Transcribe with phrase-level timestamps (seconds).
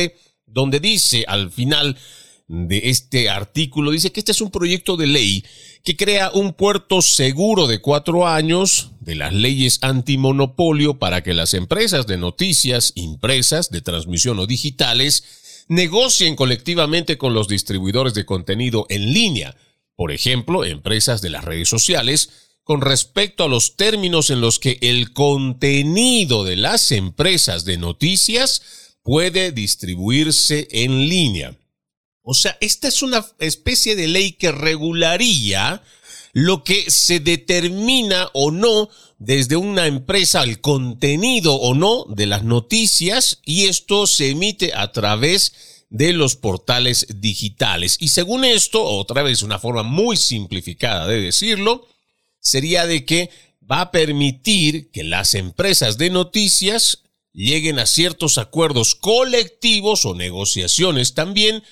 [0.47, 1.97] donde dice al final
[2.51, 5.45] de este artículo, dice que este es un proyecto de ley
[5.85, 11.53] que crea un puerto seguro de cuatro años de las leyes antimonopolio para que las
[11.53, 18.85] empresas de noticias impresas, de transmisión o digitales negocien colectivamente con los distribuidores de contenido
[18.89, 19.55] en línea,
[19.95, 22.31] por ejemplo, empresas de las redes sociales,
[22.65, 28.61] con respecto a los términos en los que el contenido de las empresas de noticias
[29.03, 31.57] puede distribuirse en línea.
[32.23, 35.81] O sea, esta es una especie de ley que regularía
[36.33, 42.43] lo que se determina o no desde una empresa, el contenido o no de las
[42.43, 45.53] noticias y esto se emite a través
[45.89, 47.97] de los portales digitales.
[47.99, 51.87] Y según esto, otra vez una forma muy simplificada de decirlo,
[52.39, 53.29] sería de que
[53.69, 57.03] va a permitir que las empresas de noticias
[57.33, 61.63] lleguen a ciertos acuerdos colectivos o negociaciones también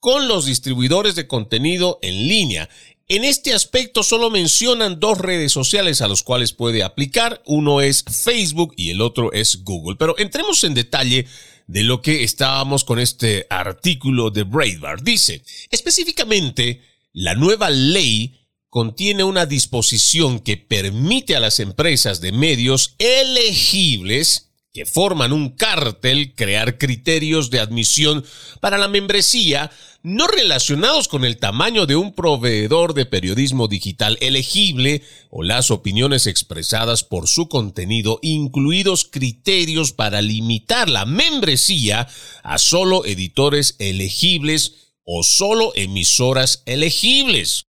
[0.00, 2.68] con los distribuidores de contenido en línea.
[3.08, 7.40] En este aspecto solo mencionan dos redes sociales a los cuales puede aplicar.
[7.46, 9.96] Uno es Facebook y el otro es Google.
[9.96, 11.26] Pero entremos en detalle
[11.68, 15.02] de lo que estábamos con este artículo de Breitbart.
[15.02, 18.34] Dice, específicamente, la nueva ley
[18.68, 24.45] contiene una disposición que permite a las empresas de medios elegibles
[24.76, 28.26] que forman un cártel crear criterios de admisión
[28.60, 29.70] para la membresía
[30.02, 36.26] no relacionados con el tamaño de un proveedor de periodismo digital elegible o las opiniones
[36.26, 42.06] expresadas por su contenido, incluidos criterios para limitar la membresía
[42.42, 47.64] a solo editores elegibles o solo emisoras elegibles.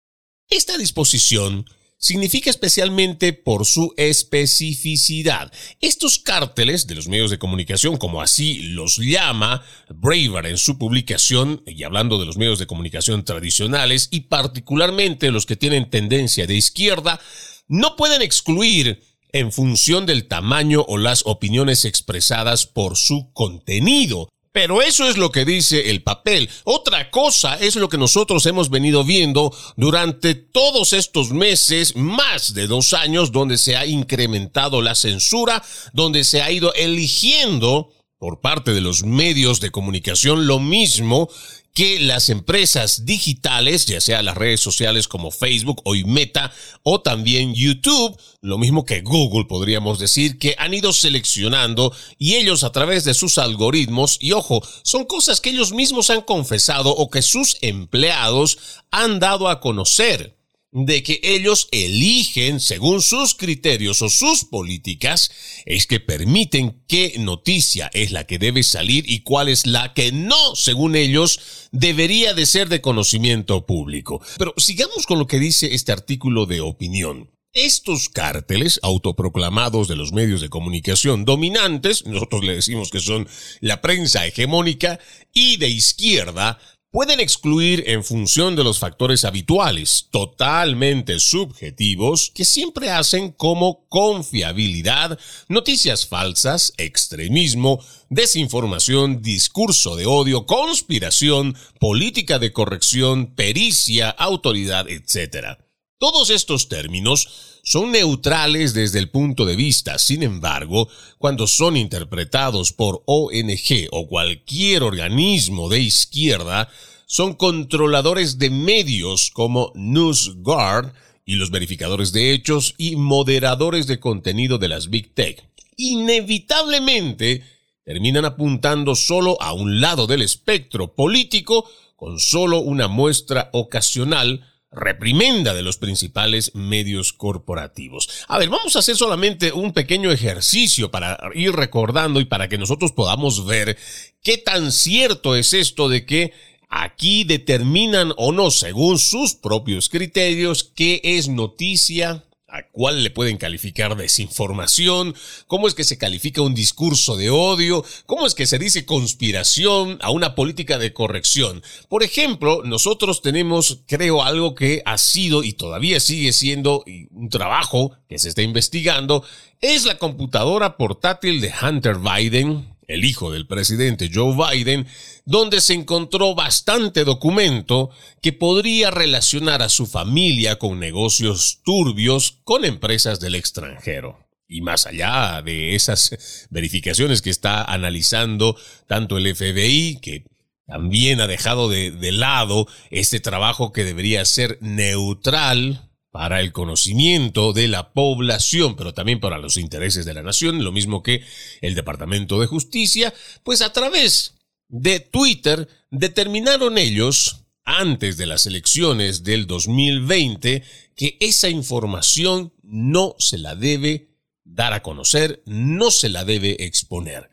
[0.50, 1.66] Esta disposición
[2.04, 5.54] significa especialmente por su especificidad.
[5.80, 11.64] Estos cárteles de los medios de comunicación, como así los llama Braver en su publicación,
[11.66, 16.56] y hablando de los medios de comunicación tradicionales y particularmente los que tienen tendencia de
[16.56, 17.22] izquierda,
[17.70, 19.02] no pueden excluir
[19.32, 24.28] en función del tamaño o las opiniones expresadas por su contenido.
[24.54, 26.48] Pero eso es lo que dice el papel.
[26.64, 32.68] Otra cosa es lo que nosotros hemos venido viendo durante todos estos meses, más de
[32.68, 37.90] dos años, donde se ha incrementado la censura, donde se ha ido eligiendo
[38.20, 41.30] por parte de los medios de comunicación lo mismo
[41.74, 46.52] que las empresas digitales, ya sea las redes sociales como Facebook o Meta
[46.84, 52.64] o también YouTube, lo mismo que Google podríamos decir, que han ido seleccionando y ellos
[52.64, 57.10] a través de sus algoritmos, y ojo, son cosas que ellos mismos han confesado o
[57.10, 58.58] que sus empleados
[58.92, 60.38] han dado a conocer
[60.74, 65.32] de que ellos eligen según sus criterios o sus políticas,
[65.66, 70.12] es que permiten qué noticia es la que debe salir y cuál es la que
[70.12, 74.22] no, según ellos, debería de ser de conocimiento público.
[74.38, 77.30] Pero sigamos con lo que dice este artículo de opinión.
[77.56, 83.28] Estos cárteles autoproclamados de los medios de comunicación dominantes, nosotros le decimos que son
[83.60, 85.00] la prensa hegemónica
[85.32, 86.58] y de izquierda,
[86.94, 95.18] pueden excluir en función de los factores habituales, totalmente subjetivos, que siempre hacen como confiabilidad,
[95.48, 105.63] noticias falsas, extremismo, desinformación, discurso de odio, conspiración, política de corrección, pericia, autoridad, etc.
[106.04, 107.30] Todos estos términos
[107.64, 114.06] son neutrales desde el punto de vista, sin embargo, cuando son interpretados por ONG o
[114.10, 116.68] cualquier organismo de izquierda,
[117.06, 120.92] son controladores de medios como NewsGuard
[121.26, 125.42] y los verificadores de hechos y moderadores de contenido de las Big Tech.
[125.78, 127.46] Inevitablemente
[127.86, 131.64] terminan apuntando solo a un lado del espectro político
[131.96, 138.10] con solo una muestra ocasional reprimenda de los principales medios corporativos.
[138.28, 142.58] A ver, vamos a hacer solamente un pequeño ejercicio para ir recordando y para que
[142.58, 143.78] nosotros podamos ver
[144.22, 146.34] qué tan cierto es esto de que
[146.70, 153.38] aquí determinan o no, según sus propios criterios, qué es noticia, a cuál le pueden
[153.38, 155.16] calificar desinformación,
[155.48, 159.98] cómo es que se califica un discurso de odio, cómo es que se dice conspiración
[160.02, 161.64] a una política de corrección.
[161.90, 167.98] Por ejemplo, nosotros tenemos, creo, algo que ha sido y todavía sigue siendo un trabajo
[168.08, 169.26] que se está investigando,
[169.60, 174.88] es la computadora portátil de Hunter Biden, el hijo del presidente Joe Biden,
[175.26, 177.90] donde se encontró bastante documento
[178.22, 184.20] que podría relacionar a su familia con negocios turbios con empresas del extranjero.
[184.48, 188.56] Y más allá de esas verificaciones que está analizando
[188.88, 190.26] tanto el FBI, que
[190.68, 197.68] también ha dejado de, lado este trabajo que debería ser neutral para el conocimiento de
[197.68, 201.24] la población, pero también para los intereses de la nación, lo mismo que
[201.60, 203.12] el Departamento de Justicia,
[203.42, 204.36] pues a través
[204.68, 210.62] de Twitter determinaron ellos, antes de las elecciones del 2020,
[210.96, 214.10] que esa información no se la debe
[214.44, 217.32] dar a conocer, no se la debe exponer.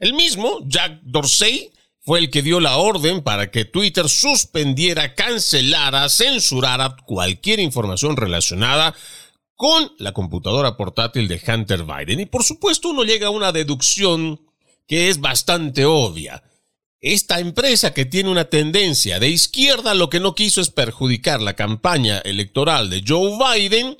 [0.00, 1.70] El mismo Jack Dorsey
[2.06, 8.94] fue el que dio la orden para que Twitter suspendiera, cancelara, censurara cualquier información relacionada
[9.56, 12.20] con la computadora portátil de Hunter Biden.
[12.20, 14.40] Y por supuesto uno llega a una deducción
[14.86, 16.44] que es bastante obvia.
[17.00, 21.56] Esta empresa que tiene una tendencia de izquierda lo que no quiso es perjudicar la
[21.56, 23.96] campaña electoral de Joe Biden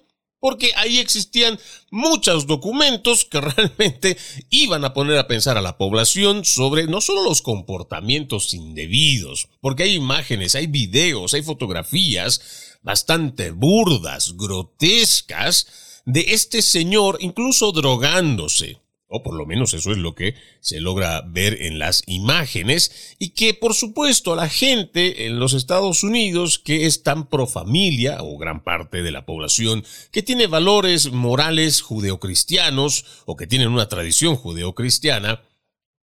[0.46, 1.58] porque ahí existían
[1.90, 4.16] muchos documentos que realmente
[4.48, 9.82] iban a poner a pensar a la población sobre no solo los comportamientos indebidos, porque
[9.82, 15.66] hay imágenes, hay videos, hay fotografías bastante burdas, grotescas,
[16.04, 21.22] de este señor incluso drogándose o por lo menos eso es lo que se logra
[21.22, 26.86] ver en las imágenes, y que por supuesto la gente en los Estados Unidos que
[26.86, 33.04] es tan pro familia, o gran parte de la población que tiene valores morales judeocristianos,
[33.26, 35.42] o que tienen una tradición judeocristiana,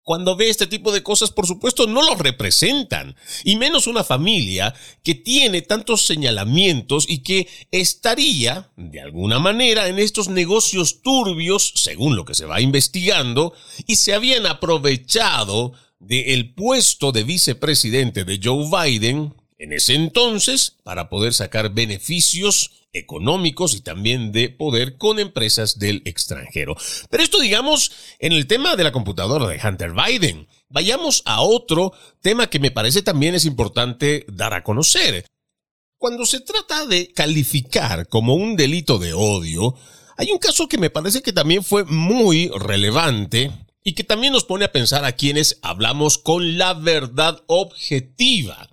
[0.04, 4.74] cuando ve este tipo de cosas, por supuesto, no los representan, y menos una familia
[5.02, 12.16] que tiene tantos señalamientos y que estaría, de alguna manera, en estos negocios turbios, según
[12.16, 13.54] lo que se va investigando,
[13.88, 21.08] y se habían aprovechado del puesto de vicepresidente de Joe Biden en ese entonces para
[21.10, 26.76] poder sacar beneficios económicos y también de poder con empresas del extranjero.
[27.10, 30.48] Pero esto digamos en el tema de la computadora de Hunter Biden.
[30.70, 35.26] Vayamos a otro tema que me parece también es importante dar a conocer.
[35.98, 39.76] Cuando se trata de calificar como un delito de odio
[40.18, 43.52] hay un caso que me parece que también fue muy relevante
[43.84, 48.70] y que también nos pone a pensar a quienes hablamos con la verdad objetiva.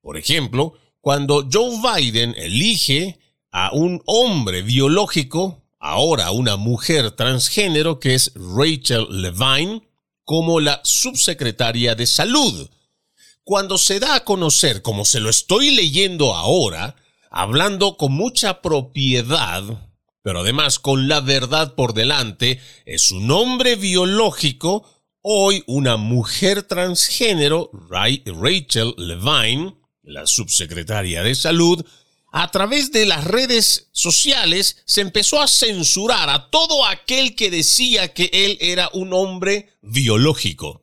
[0.00, 3.18] Por ejemplo, cuando Joe Biden elige
[3.58, 9.80] a un hombre biológico, ahora una mujer transgénero que es Rachel Levine,
[10.24, 12.68] como la subsecretaria de salud.
[13.44, 16.96] Cuando se da a conocer, como se lo estoy leyendo ahora,
[17.30, 19.62] hablando con mucha propiedad,
[20.20, 24.86] pero además con la verdad por delante, es un hombre biológico,
[25.22, 31.86] hoy una mujer transgénero, Rachel Levine, la subsecretaria de salud,
[32.38, 38.12] a través de las redes sociales se empezó a censurar a todo aquel que decía
[38.12, 40.82] que él era un hombre biológico.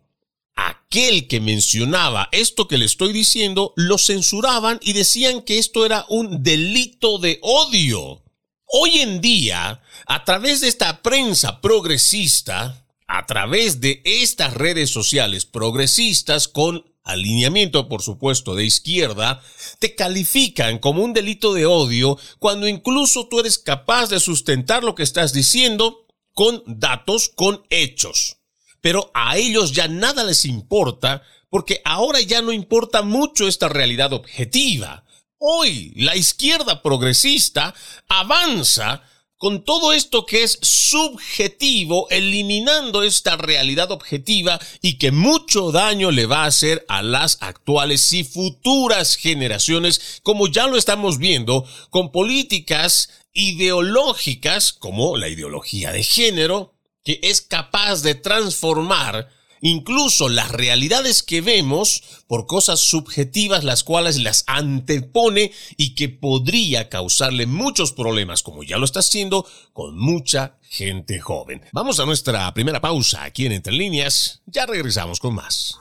[0.56, 6.08] Aquel que mencionaba esto que le estoy diciendo, lo censuraban y decían que esto era
[6.10, 8.24] un delito de odio.
[8.66, 15.46] Hoy en día, a través de esta prensa progresista, a través de estas redes sociales
[15.46, 19.42] progresistas con alineamiento, por supuesto, de izquierda,
[19.80, 24.96] te califican como un delito de odio cuando incluso tú eres capaz de sustentar lo
[24.96, 28.38] que estás diciendo con datos, con hechos.
[28.82, 34.12] Pero a ellos ya nada les importa porque ahora ya no importa mucho esta realidad
[34.14, 35.06] objetiva.
[35.38, 37.76] Hoy la izquierda progresista
[38.08, 39.04] avanza
[39.44, 46.28] con todo esto que es subjetivo, eliminando esta realidad objetiva y que mucho daño le
[46.28, 52.14] va a hacer a las actuales y futuras generaciones, como ya lo estamos viendo con
[52.14, 59.28] políticas ideológicas como la ideología de género, que es capaz de transformar
[59.64, 66.90] incluso las realidades que vemos por cosas subjetivas las cuales las antepone y que podría
[66.90, 71.62] causarle muchos problemas, como ya lo está haciendo con mucha gente joven.
[71.72, 75.80] Vamos a nuestra primera pausa aquí en Entre Líneas, ya regresamos con más.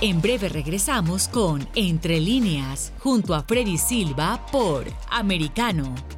[0.00, 6.17] En breve regresamos con Entre líneas, junto a Freddy Silva por Americano.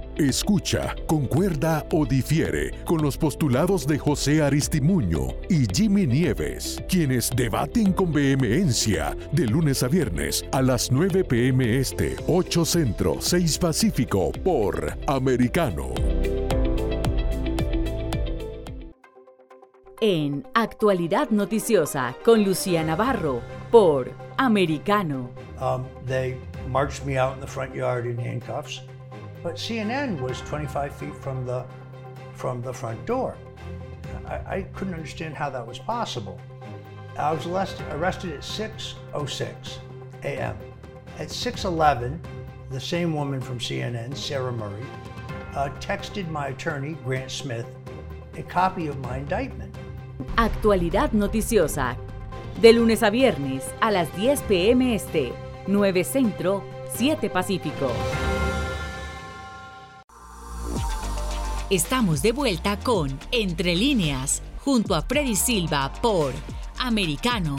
[0.17, 7.93] Escucha, concuerda o difiere con los postulados de José Aristimuño y Jimmy Nieves, quienes debaten
[7.93, 14.31] con vehemencia de lunes a viernes a las 9 pm este, 8 centro, 6 pacífico
[14.43, 15.93] por Americano.
[20.01, 23.41] En Actualidad Noticiosa con Lucía Navarro
[23.71, 25.29] por Americano.
[25.61, 26.37] Um, they
[26.67, 28.81] marched me out in the front yard in handcuffs.
[29.43, 31.65] But CNN was 25 feet from the,
[32.33, 33.35] from the front door.
[34.25, 36.39] I, I couldn't understand how that was possible.
[37.17, 39.77] I was arrested, at 6.06
[40.23, 40.57] a.m.
[41.19, 42.19] At 6.11,
[42.69, 44.85] the same woman from CNN, Sarah Murray,
[45.55, 47.65] uh, texted my attorney, Grant Smith,
[48.37, 49.75] a copy of my indictment.
[50.37, 51.97] Actualidad noticiosa.
[52.61, 54.93] De lunes a viernes a las 10 p.m.
[54.93, 55.33] Este,
[55.67, 57.91] 9 Centro, 7 Pacífico.
[61.71, 66.33] Estamos de vuelta con Entre líneas, junto a Freddy Silva por
[66.77, 67.55] Americano.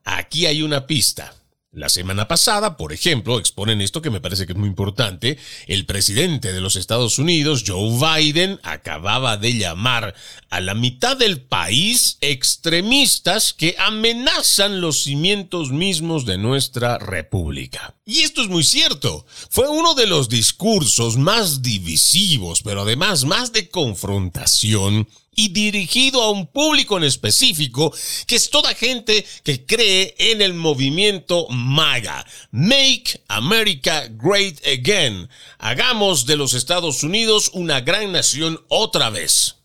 [0.04, 1.34] Aquí hay una pista.
[1.74, 5.86] La semana pasada, por ejemplo, exponen esto que me parece que es muy importante, el
[5.86, 10.14] presidente de los Estados Unidos, Joe Biden, acababa de llamar
[10.50, 17.94] a la mitad del país extremistas que amenazan los cimientos mismos de nuestra república.
[18.04, 19.24] Y esto es muy cierto.
[19.48, 26.30] Fue uno de los discursos más divisivos, pero además más de confrontación y dirigido a
[26.30, 27.94] un público en específico,
[28.26, 32.26] que es toda gente que cree en el movimiento MAGA.
[32.50, 35.28] Make America Great Again.
[35.58, 39.61] Hagamos de los Estados Unidos una gran nación otra vez.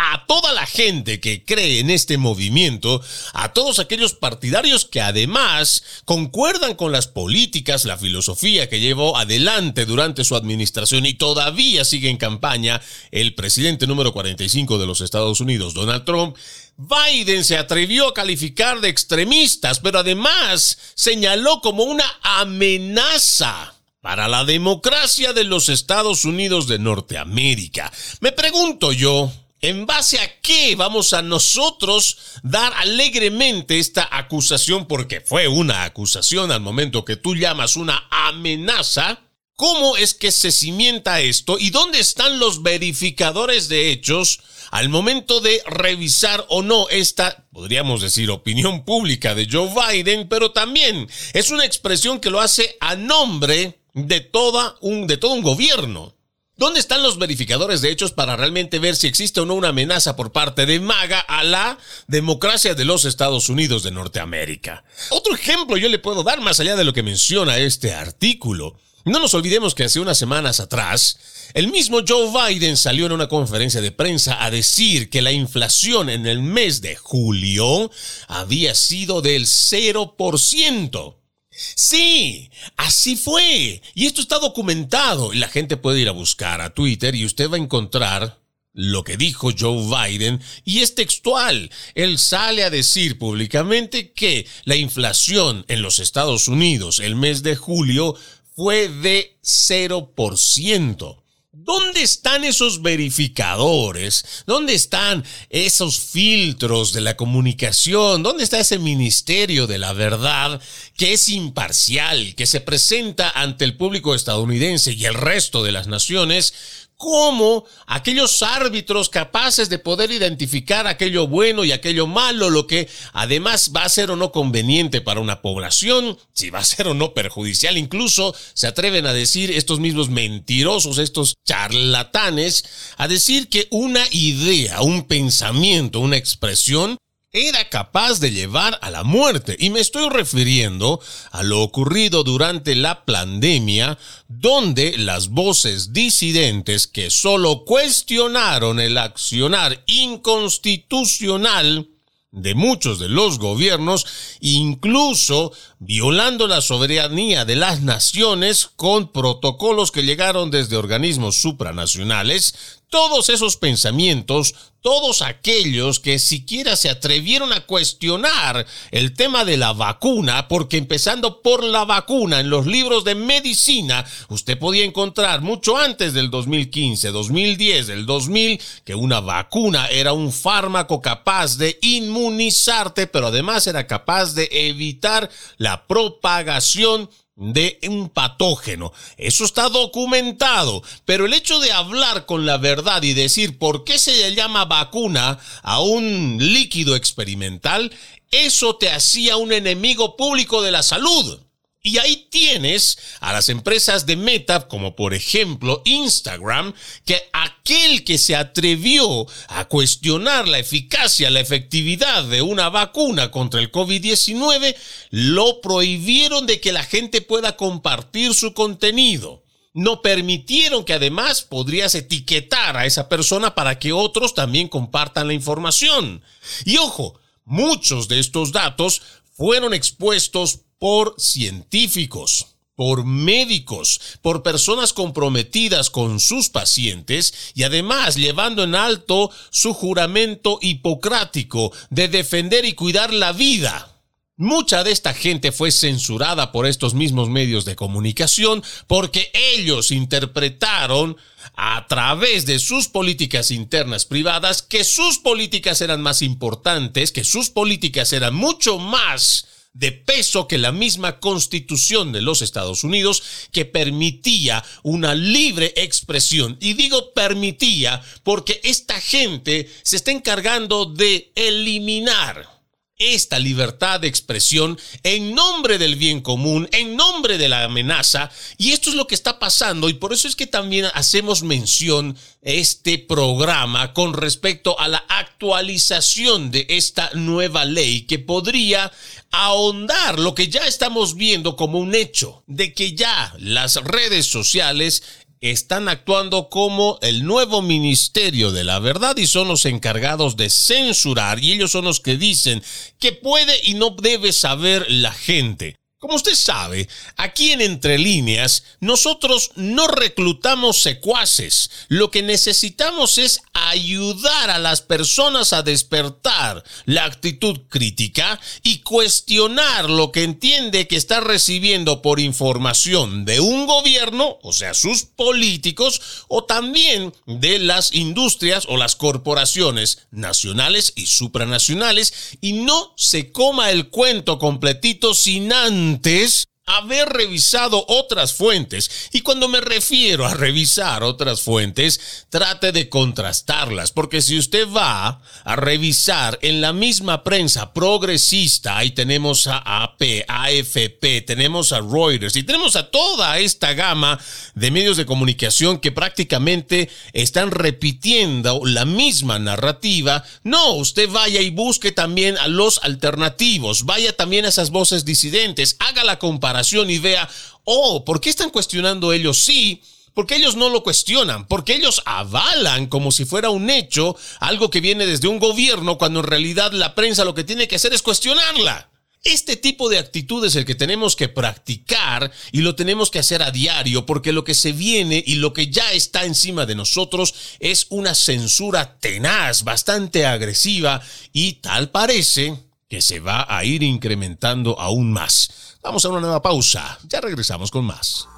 [0.00, 5.82] A toda la gente que cree en este movimiento, a todos aquellos partidarios que además
[6.04, 12.10] concuerdan con las políticas, la filosofía que llevó adelante durante su administración y todavía sigue
[12.10, 12.80] en campaña
[13.10, 16.36] el presidente número 45 de los Estados Unidos, Donald Trump,
[16.76, 24.44] Biden se atrevió a calificar de extremistas, pero además señaló como una amenaza para la
[24.44, 27.92] democracia de los Estados Unidos de Norteamérica.
[28.20, 34.86] Me pregunto yo, ¿En base a qué vamos a nosotros dar alegremente esta acusación?
[34.86, 39.20] Porque fue una acusación al momento que tú llamas una amenaza.
[39.56, 41.58] ¿Cómo es que se cimienta esto?
[41.58, 44.38] ¿Y dónde están los verificadores de hechos
[44.70, 50.28] al momento de revisar o no esta, podríamos decir, opinión pública de Joe Biden?
[50.28, 55.32] Pero también es una expresión que lo hace a nombre de, toda un, de todo
[55.32, 56.14] un gobierno.
[56.58, 60.16] ¿Dónde están los verificadores de hechos para realmente ver si existe o no una amenaza
[60.16, 64.82] por parte de MAGA a la democracia de los Estados Unidos de Norteamérica?
[65.10, 68.76] Otro ejemplo yo le puedo dar más allá de lo que menciona este artículo.
[69.04, 71.20] No nos olvidemos que hace unas semanas atrás,
[71.54, 76.10] el mismo Joe Biden salió en una conferencia de prensa a decir que la inflación
[76.10, 77.88] en el mes de julio
[78.26, 81.14] había sido del 0%.
[81.58, 83.82] Sí, así fue.
[83.94, 85.32] Y esto está documentado.
[85.32, 88.38] Y la gente puede ir a buscar a Twitter y usted va a encontrar
[88.72, 91.70] lo que dijo Joe Biden y es textual.
[91.94, 97.56] Él sale a decir públicamente que la inflación en los Estados Unidos el mes de
[97.56, 98.14] julio
[98.54, 101.22] fue de 0%.
[101.68, 104.24] ¿Dónde están esos verificadores?
[104.46, 108.22] ¿Dónde están esos filtros de la comunicación?
[108.22, 110.62] ¿Dónde está ese ministerio de la verdad
[110.96, 115.88] que es imparcial, que se presenta ante el público estadounidense y el resto de las
[115.88, 116.54] naciones
[116.98, 123.70] como aquellos árbitros capaces de poder identificar aquello bueno y aquello malo, lo que además
[123.74, 127.14] va a ser o no conveniente para una población, si va a ser o no
[127.14, 132.64] perjudicial, incluso se atreven a decir estos mismos mentirosos, estos charlatanes,
[132.96, 136.98] a decir que una idea, un pensamiento, una expresión
[137.46, 139.56] era capaz de llevar a la muerte.
[139.58, 147.10] Y me estoy refiriendo a lo ocurrido durante la pandemia, donde las voces disidentes que
[147.10, 151.88] solo cuestionaron el accionar inconstitucional
[152.30, 154.06] de muchos de los gobiernos,
[154.40, 163.28] incluso violando la soberanía de las naciones con protocolos que llegaron desde organismos supranacionales, todos
[163.28, 170.48] esos pensamientos, todos aquellos que siquiera se atrevieron a cuestionar el tema de la vacuna,
[170.48, 176.14] porque empezando por la vacuna en los libros de medicina, usted podía encontrar mucho antes
[176.14, 183.26] del 2015, 2010, del 2000, que una vacuna era un fármaco capaz de inmunizarte, pero
[183.26, 188.92] además era capaz de evitar la propagación de un patógeno.
[189.16, 190.82] Eso está documentado.
[191.04, 194.64] Pero el hecho de hablar con la verdad y decir por qué se le llama
[194.64, 197.92] vacuna a un líquido experimental,
[198.30, 201.40] eso te hacía un enemigo público de la salud.
[201.88, 206.74] Y ahí tienes a las empresas de Meta, como por ejemplo Instagram,
[207.06, 213.60] que aquel que se atrevió a cuestionar la eficacia, la efectividad de una vacuna contra
[213.60, 214.76] el COVID-19,
[215.08, 221.94] lo prohibieron de que la gente pueda compartir su contenido no permitieron que además podrías
[221.94, 226.22] etiquetar a esa persona para que otros también compartan la información.
[226.64, 229.02] Y ojo, muchos de estos datos
[229.34, 238.62] fueron expuestos por científicos, por médicos, por personas comprometidas con sus pacientes y además llevando
[238.62, 243.96] en alto su juramento hipocrático de defender y cuidar la vida.
[244.36, 251.16] Mucha de esta gente fue censurada por estos mismos medios de comunicación porque ellos interpretaron
[251.56, 257.50] a través de sus políticas internas privadas que sus políticas eran más importantes, que sus
[257.50, 263.64] políticas eran mucho más de peso que la misma constitución de los Estados Unidos que
[263.64, 266.56] permitía una libre expresión.
[266.60, 272.57] Y digo permitía porque esta gente se está encargando de eliminar
[272.98, 278.30] esta libertad de expresión en nombre del bien común, en nombre de la amenaza.
[278.56, 282.16] Y esto es lo que está pasando y por eso es que también hacemos mención
[282.42, 288.90] este programa con respecto a la actualización de esta nueva ley que podría
[289.30, 295.02] ahondar lo que ya estamos viendo como un hecho, de que ya las redes sociales
[295.40, 301.42] están actuando como el nuevo Ministerio de la Verdad y son los encargados de censurar
[301.42, 302.62] y ellos son los que dicen
[302.98, 305.76] que puede y no debe saber la gente.
[306.00, 311.70] Como usted sabe, aquí en Entre Líneas, nosotros no reclutamos secuaces.
[311.88, 319.90] Lo que necesitamos es ayudar a las personas a despertar la actitud crítica y cuestionar
[319.90, 326.00] lo que entiende que está recibiendo por información de un gobierno, o sea, sus políticos,
[326.28, 333.72] o también de las industrias o las corporaciones nacionales y supranacionales, y no se coma
[333.72, 339.08] el cuento completito sin antes antes haber revisado otras fuentes.
[339.12, 345.22] Y cuando me refiero a revisar otras fuentes, trate de contrastarlas, porque si usted va
[345.44, 352.36] a revisar en la misma prensa progresista, ahí tenemos a AP, AFP, tenemos a Reuters
[352.36, 354.20] y tenemos a toda esta gama
[354.54, 361.50] de medios de comunicación que prácticamente están repitiendo la misma narrativa, no, usted vaya y
[361.50, 366.57] busque también a los alternativos, vaya también a esas voces disidentes, haga la comparación
[366.90, 367.28] y vea,
[367.64, 369.82] oh, ¿por qué están cuestionando ellos sí?
[370.14, 374.80] Porque ellos no lo cuestionan, porque ellos avalan como si fuera un hecho algo que
[374.80, 378.02] viene desde un gobierno cuando en realidad la prensa lo que tiene que hacer es
[378.02, 378.90] cuestionarla.
[379.24, 383.42] Este tipo de actitud es el que tenemos que practicar y lo tenemos que hacer
[383.42, 387.34] a diario porque lo que se viene y lo que ya está encima de nosotros
[387.58, 394.80] es una censura tenaz, bastante agresiva y tal parece que se va a ir incrementando
[394.80, 395.67] aún más.
[395.88, 396.98] Vamos a una nueva pausa.
[397.08, 398.28] Ya regresamos con más.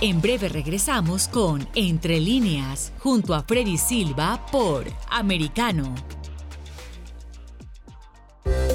[0.00, 5.92] En breve regresamos con Entre líneas, junto a Freddy Silva por Americano.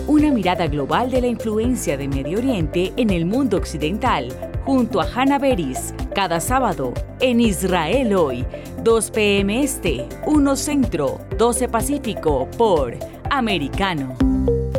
[0.08, 4.28] Una mirada global de la influencia de Medio Oriente en el mundo occidental,
[4.66, 8.46] junto a Hannah Beris, cada sábado en Israel hoy,
[8.84, 9.64] 2 p.m.
[9.64, 13.00] Este, 1 Centro, 12 Pacífico, por
[13.32, 14.18] Americano.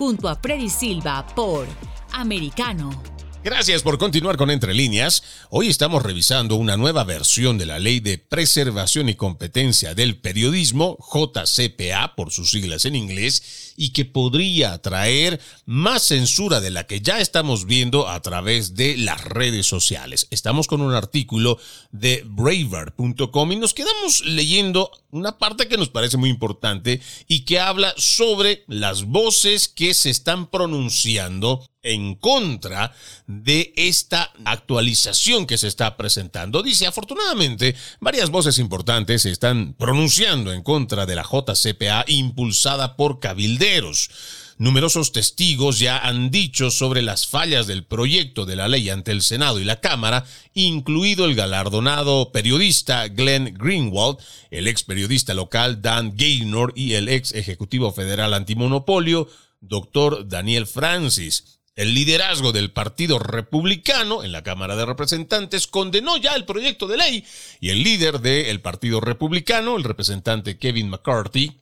[0.00, 1.66] junto a Freddy Silva por
[2.12, 3.19] Americano.
[3.42, 5.22] Gracias por continuar con Entre Líneas.
[5.48, 10.98] Hoy estamos revisando una nueva versión de la Ley de Preservación y Competencia del Periodismo,
[11.10, 17.00] JCPA por sus siglas en inglés, y que podría traer más censura de la que
[17.00, 20.28] ya estamos viendo a través de las redes sociales.
[20.30, 21.58] Estamos con un artículo
[21.92, 27.58] de braver.com y nos quedamos leyendo una parte que nos parece muy importante y que
[27.58, 32.92] habla sobre las voces que se están pronunciando en contra
[33.26, 36.62] de esta actualización que se está presentando.
[36.62, 43.20] Dice, afortunadamente, varias voces importantes se están pronunciando en contra de la JCPA impulsada por
[43.20, 44.10] cabilderos.
[44.58, 49.22] Numerosos testigos ya han dicho sobre las fallas del proyecto de la ley ante el
[49.22, 54.18] Senado y la Cámara, incluido el galardonado periodista Glenn Greenwald,
[54.50, 59.28] el ex periodista local Dan Gaynor y el ex ejecutivo federal antimonopolio,
[59.62, 61.59] doctor Daniel Francis.
[61.80, 66.98] El liderazgo del Partido Republicano en la Cámara de Representantes condenó ya el proyecto de
[66.98, 67.24] ley
[67.58, 71.58] y el líder del Partido Republicano, el representante Kevin McCarthy,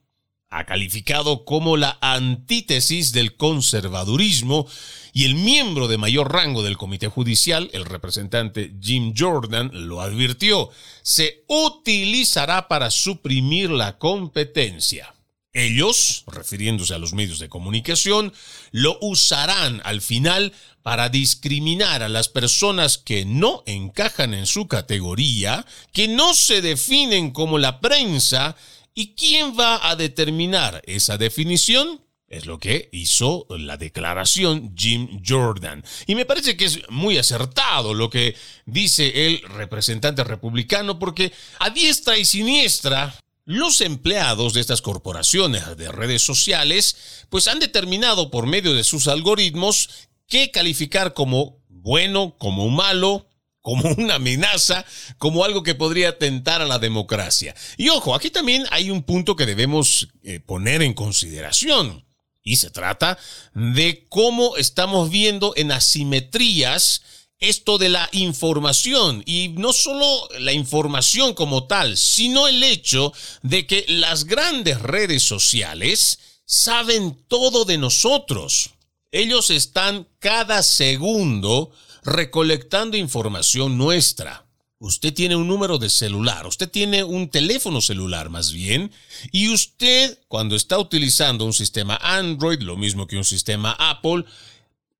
[0.51, 4.67] ha calificado como la antítesis del conservadurismo
[5.13, 10.71] y el miembro de mayor rango del Comité Judicial, el representante Jim Jordan, lo advirtió,
[11.03, 15.15] se utilizará para suprimir la competencia.
[15.59, 18.33] Ellos, refiriéndose a los medios de comunicación,
[18.71, 20.53] lo usarán al final
[20.85, 27.33] para discriminar a las personas que no encajan en su categoría, que no se definen
[27.33, 28.55] como la prensa,
[28.95, 32.03] ¿y quién va a determinar esa definición?
[32.29, 35.83] Es lo que hizo la declaración Jim Jordan.
[36.07, 41.71] Y me parece que es muy acertado lo que dice el representante republicano, porque a
[41.71, 43.13] diestra y siniestra
[43.49, 49.09] los empleados de estas corporaciones de redes sociales pues han determinado por medio de sus
[49.09, 49.89] algoritmos
[50.27, 53.27] qué calificar como bueno, como malo,
[53.63, 54.85] como una amenaza,
[55.17, 57.55] como algo que podría atentar a la democracia.
[57.79, 62.05] Y ojo, aquí también hay un punto que debemos eh, poner en consideración.
[62.43, 63.17] Y se trata
[63.55, 67.01] de cómo estamos viendo en asimetrías
[67.41, 73.67] esto de la información y no solo la información como tal, sino el hecho de
[73.67, 78.71] que las grandes redes sociales saben todo de nosotros.
[79.13, 81.71] Ellos están cada segundo
[82.03, 84.45] recolectando información nuestra.
[84.81, 88.93] Usted tiene un número de celular, usted tiene un teléfono celular más bien,
[89.33, 94.25] y usted cuando está utilizando un sistema Android, lo mismo que un sistema Apple,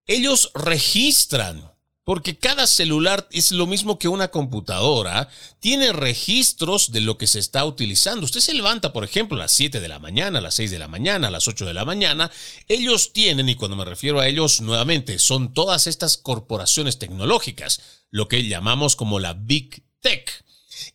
[0.07, 1.71] ellos registran
[2.09, 5.29] porque cada celular es lo mismo que una computadora,
[5.61, 8.25] tiene registros de lo que se está utilizando.
[8.25, 10.79] Usted se levanta, por ejemplo, a las 7 de la mañana, a las 6 de
[10.79, 12.31] la mañana, a las 8 de la mañana.
[12.67, 18.27] Ellos tienen, y cuando me refiero a ellos nuevamente, son todas estas corporaciones tecnológicas, lo
[18.27, 20.47] que llamamos como la Big Tech.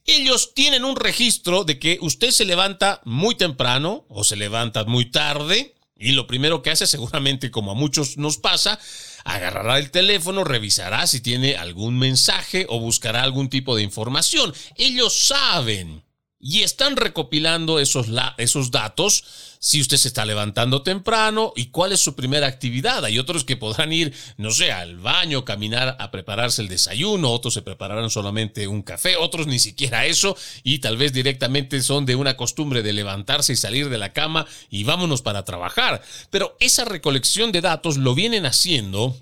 [0.05, 5.11] Ellos tienen un registro de que usted se levanta muy temprano o se levanta muy
[5.11, 8.79] tarde y lo primero que hace seguramente como a muchos nos pasa
[9.23, 14.53] agarrará el teléfono, revisará si tiene algún mensaje o buscará algún tipo de información.
[14.75, 16.03] Ellos saben
[16.43, 19.23] y están recopilando esos, esos datos
[19.59, 23.05] si usted se está levantando temprano y cuál es su primera actividad.
[23.05, 27.53] Hay otros que podrán ir, no sé, al baño, caminar a prepararse el desayuno, otros
[27.53, 32.17] se prepararán solamente un café, otros ni siquiera eso y tal vez directamente son de
[32.17, 36.01] una costumbre de levantarse y salir de la cama y vámonos para trabajar.
[36.29, 39.15] Pero esa recolección de datos lo vienen haciendo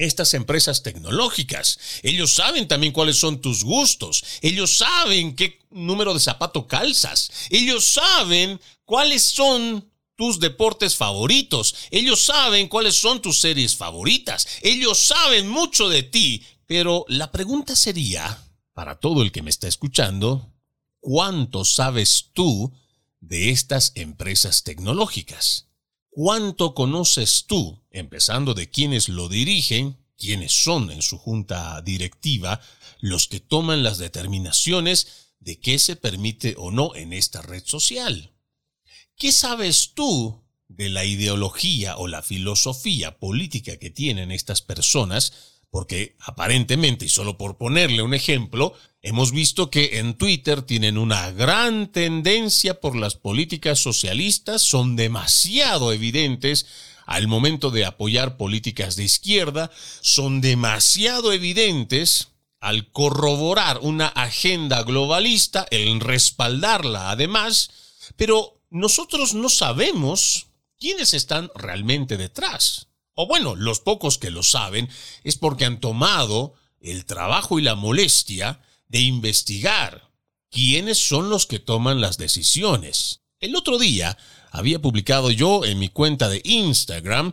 [0.00, 1.78] estas empresas tecnológicas.
[2.02, 4.24] Ellos saben también cuáles son tus gustos.
[4.40, 7.30] Ellos saben qué número de zapato calzas.
[7.50, 11.74] Ellos saben cuáles son tus deportes favoritos.
[11.90, 14.46] Ellos saben cuáles son tus series favoritas.
[14.62, 16.44] Ellos saben mucho de ti.
[16.66, 18.38] Pero la pregunta sería,
[18.72, 20.52] para todo el que me está escuchando,
[21.00, 22.72] ¿cuánto sabes tú
[23.20, 25.69] de estas empresas tecnológicas?
[26.12, 32.60] ¿Cuánto conoces tú, empezando de quienes lo dirigen, quienes son en su junta directiva,
[32.98, 38.32] los que toman las determinaciones de qué se permite o no en esta red social?
[39.16, 45.32] ¿Qué sabes tú de la ideología o la filosofía política que tienen estas personas?
[45.70, 51.30] Porque aparentemente, y solo por ponerle un ejemplo, hemos visto que en Twitter tienen una
[51.30, 56.66] gran tendencia por las políticas socialistas, son demasiado evidentes
[57.06, 62.28] al momento de apoyar políticas de izquierda, son demasiado evidentes
[62.60, 67.70] al corroborar una agenda globalista, el respaldarla además,
[68.16, 72.89] pero nosotros no sabemos quiénes están realmente detrás.
[73.20, 74.88] O bueno, los pocos que lo saben,
[75.24, 80.10] es porque han tomado el trabajo y la molestia de investigar
[80.50, 83.20] quiénes son los que toman las decisiones.
[83.38, 84.16] El otro día
[84.50, 87.32] había publicado yo en mi cuenta de Instagram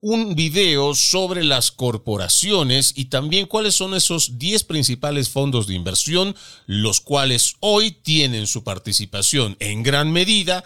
[0.00, 6.34] un video sobre las corporaciones y también cuáles son esos 10 principales fondos de inversión,
[6.66, 10.64] los cuales hoy tienen su participación en gran medida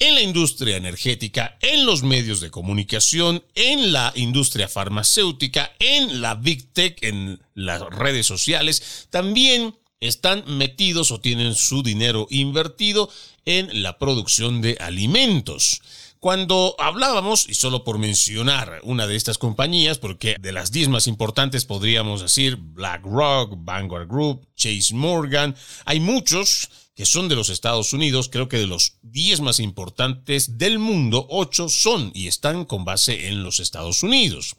[0.00, 6.34] en la industria energética, en los medios de comunicación, en la industria farmacéutica, en la
[6.34, 13.10] Big Tech, en las redes sociales, también están metidos o tienen su dinero invertido
[13.44, 15.82] en la producción de alimentos.
[16.20, 21.06] Cuando hablábamos, y solo por mencionar una de estas compañías, porque de las 10 más
[21.06, 25.56] importantes podríamos decir BlackRock, Vanguard Group, Chase Morgan,
[25.86, 30.58] hay muchos que son de los Estados Unidos, creo que de los 10 más importantes
[30.58, 34.56] del mundo, 8 son y están con base en los Estados Unidos.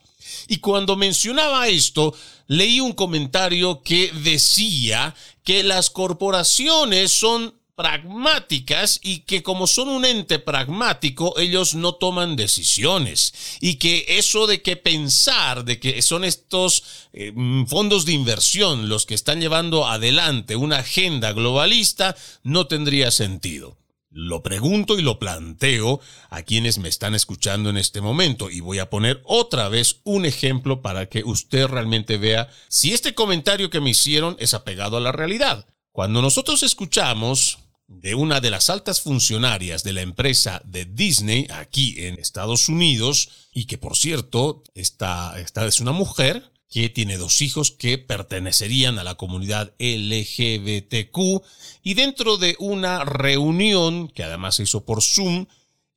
[0.48, 2.16] Y cuando mencionaba esto,
[2.48, 10.06] leí un comentario que decía que las corporaciones son pragmáticas y que como son un
[10.06, 13.34] ente pragmático, ellos no toman decisiones.
[13.60, 18.88] Y que eso de que pensar de que son estos eh, mm, fondos de inversión
[18.88, 23.80] los que están llevando adelante una agenda globalista no tendría sentido.
[24.12, 28.78] Lo pregunto y lo planteo a quienes me están escuchando en este momento y voy
[28.78, 33.82] a poner otra vez un ejemplo para que usted realmente vea si este comentario que
[33.82, 35.66] me hicieron es apegado a la realidad.
[35.92, 37.58] Cuando nosotros escuchamos
[37.92, 43.30] de una de las altas funcionarias de la empresa de Disney aquí en Estados Unidos,
[43.54, 49.04] y que por cierto, esta, es una mujer que tiene dos hijos que pertenecerían a
[49.04, 51.44] la comunidad LGBTQ,
[51.84, 55.48] y dentro de una reunión que además se hizo por Zoom,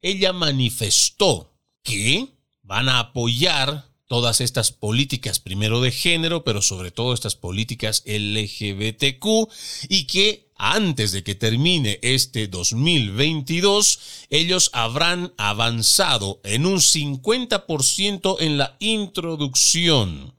[0.02, 2.26] ella manifestó que
[2.62, 9.24] van a apoyar todas estas políticas, primero de género, pero sobre todo estas políticas LGBTQ,
[9.88, 13.98] y que antes de que termine este 2022,
[14.30, 20.34] ellos habrán avanzado en un 50% en la introducción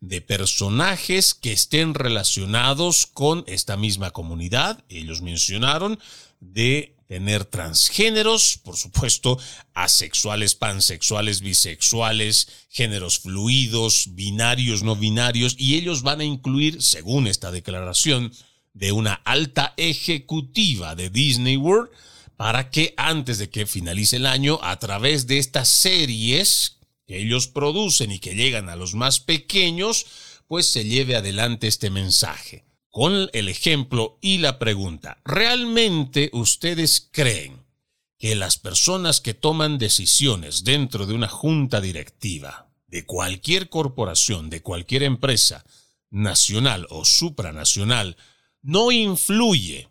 [0.00, 4.82] de personajes que estén relacionados con esta misma comunidad.
[4.88, 5.98] Ellos mencionaron
[6.40, 9.36] de tener transgéneros, por supuesto,
[9.74, 17.50] asexuales, pansexuales, bisexuales, géneros fluidos, binarios, no binarios, y ellos van a incluir, según esta
[17.50, 18.32] declaración
[18.72, 21.90] de una alta ejecutiva de Disney World,
[22.36, 27.48] para que antes de que finalice el año, a través de estas series que ellos
[27.48, 30.06] producen y que llegan a los más pequeños,
[30.46, 35.20] pues se lleve adelante este mensaje con el ejemplo y la pregunta.
[35.24, 37.64] ¿Realmente ustedes creen
[38.18, 44.60] que las personas que toman decisiones dentro de una junta directiva de cualquier corporación, de
[44.60, 45.64] cualquier empresa,
[46.10, 48.16] nacional o supranacional,
[48.62, 49.88] no influye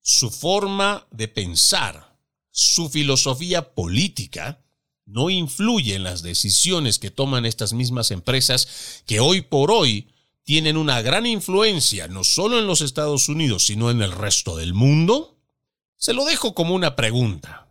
[0.00, 2.16] su forma de pensar,
[2.50, 4.62] su filosofía política,
[5.06, 10.08] no influye en las decisiones que toman estas mismas empresas que hoy por hoy
[10.44, 14.74] tienen una gran influencia no solo en los Estados Unidos, sino en el resto del
[14.74, 15.38] mundo?
[15.96, 17.68] Se lo dejo como una pregunta.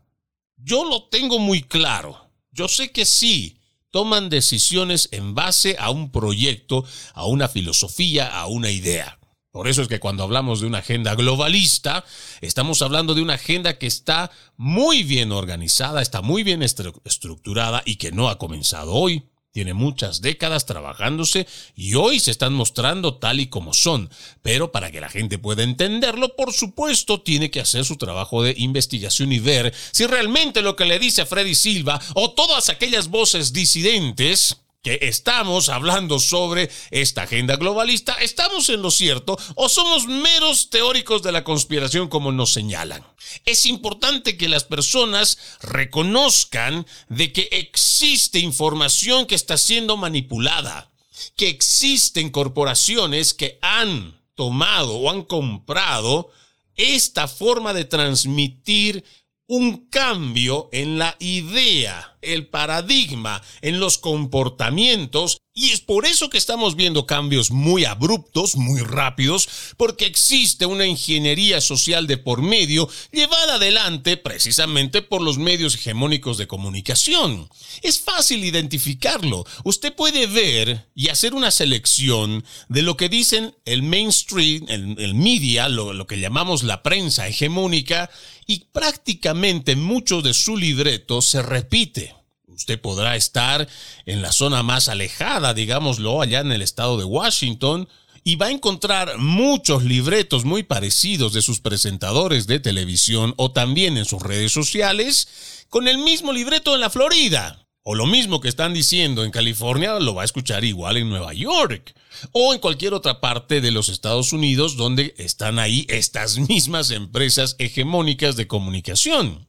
[0.57, 2.29] Yo lo tengo muy claro.
[2.51, 8.47] Yo sé que sí, toman decisiones en base a un proyecto, a una filosofía, a
[8.47, 9.19] una idea.
[9.51, 12.05] Por eso es que cuando hablamos de una agenda globalista,
[12.39, 17.95] estamos hablando de una agenda que está muy bien organizada, está muy bien estructurada y
[17.97, 21.45] que no ha comenzado hoy tiene muchas décadas trabajándose
[21.75, 24.09] y hoy se están mostrando tal y como son.
[24.41, 28.53] Pero para que la gente pueda entenderlo, por supuesto, tiene que hacer su trabajo de
[28.57, 33.51] investigación y ver si realmente lo que le dice Freddy Silva o todas aquellas voces
[33.51, 40.69] disidentes que estamos hablando sobre esta agenda globalista, ¿estamos en lo cierto o somos meros
[40.69, 43.05] teóricos de la conspiración como nos señalan?
[43.45, 50.91] Es importante que las personas reconozcan de que existe información que está siendo manipulada,
[51.35, 56.31] que existen corporaciones que han tomado o han comprado
[56.75, 59.03] esta forma de transmitir
[59.45, 66.37] un cambio en la idea, el paradigma, en los comportamientos y es por eso que
[66.37, 72.87] estamos viendo cambios muy abruptos, muy rápidos, porque existe una ingeniería social de por medio
[73.11, 77.49] llevada adelante precisamente por los medios hegemónicos de comunicación.
[77.81, 79.45] Es fácil identificarlo.
[79.65, 85.67] Usted puede ver y hacer una selección de lo que dicen el mainstream, el, media,
[85.67, 88.09] lo, lo que llamamos la prensa hegemónica,
[88.51, 92.13] y prácticamente mucho de su libreto se repite.
[92.47, 93.65] Usted podrá estar
[94.05, 97.87] en la zona más alejada, digámoslo, allá en el estado de Washington,
[98.25, 103.95] y va a encontrar muchos libretos muy parecidos de sus presentadores de televisión o también
[103.95, 107.65] en sus redes sociales con el mismo libreto en la Florida.
[107.83, 111.33] O lo mismo que están diciendo en California lo va a escuchar igual en Nueva
[111.33, 111.95] York
[112.31, 117.55] o en cualquier otra parte de los Estados Unidos donde están ahí estas mismas empresas
[117.57, 119.47] hegemónicas de comunicación.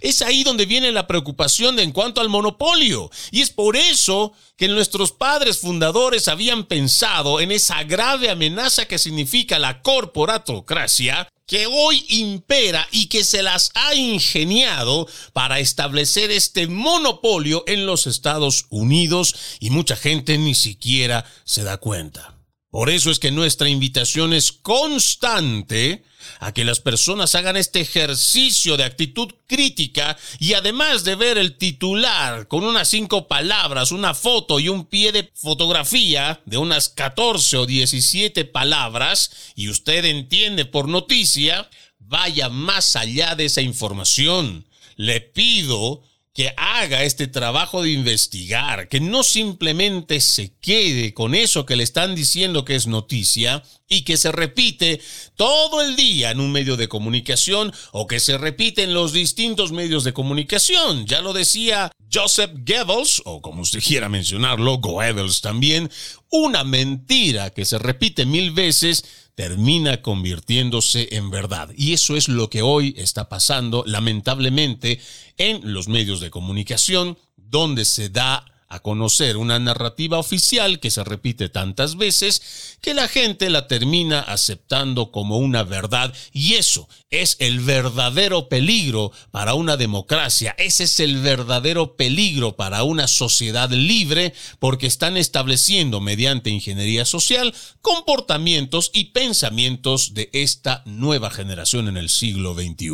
[0.00, 3.10] Es ahí donde viene la preocupación de en cuanto al monopolio.
[3.30, 8.98] Y es por eso que nuestros padres fundadores habían pensado en esa grave amenaza que
[8.98, 16.66] significa la corporatocracia que hoy impera y que se las ha ingeniado para establecer este
[16.66, 22.35] monopolio en los Estados Unidos y mucha gente ni siquiera se da cuenta.
[22.76, 26.04] Por eso es que nuestra invitación es constante
[26.40, 31.56] a que las personas hagan este ejercicio de actitud crítica y además de ver el
[31.56, 37.56] titular con unas cinco palabras, una foto y un pie de fotografía de unas 14
[37.56, 44.66] o 17 palabras y usted entiende por noticia, vaya más allá de esa información.
[44.96, 46.02] Le pido
[46.36, 51.82] que haga este trabajo de investigar, que no simplemente se quede con eso que le
[51.82, 55.00] están diciendo que es noticia y que se repite
[55.36, 59.72] todo el día en un medio de comunicación o que se repite en los distintos
[59.72, 61.06] medios de comunicación.
[61.06, 65.90] Ya lo decía Joseph Goebbels, o como usted quiera mencionarlo, Goebbels también,
[66.30, 71.70] una mentira que se repite mil veces termina convirtiéndose en verdad.
[71.76, 75.00] Y eso es lo que hoy está pasando, lamentablemente,
[75.36, 81.04] en los medios de comunicación, donde se da a conocer una narrativa oficial que se
[81.04, 87.36] repite tantas veces que la gente la termina aceptando como una verdad y eso es
[87.38, 94.34] el verdadero peligro para una democracia, ese es el verdadero peligro para una sociedad libre
[94.58, 102.08] porque están estableciendo mediante ingeniería social comportamientos y pensamientos de esta nueva generación en el
[102.08, 102.90] siglo XXI.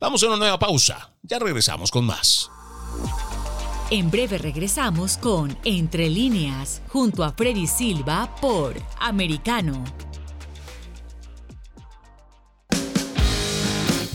[0.00, 2.50] Vamos a una nueva pausa, ya regresamos con más.
[3.90, 9.82] En breve regresamos con Entre líneas, junto a Freddy Silva por Americano.